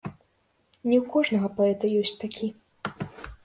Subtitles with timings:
[0.89, 2.47] Не ў кожнага паэта ёсць такі.